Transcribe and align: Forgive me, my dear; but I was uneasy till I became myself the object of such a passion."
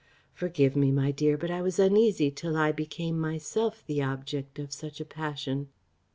Forgive 0.33 0.75
me, 0.75 0.89
my 0.91 1.11
dear; 1.11 1.37
but 1.37 1.51
I 1.51 1.61
was 1.61 1.77
uneasy 1.77 2.31
till 2.31 2.57
I 2.57 2.71
became 2.71 3.19
myself 3.19 3.83
the 3.85 4.01
object 4.01 4.57
of 4.57 4.73
such 4.73 4.99
a 4.99 5.05
passion." 5.05 5.67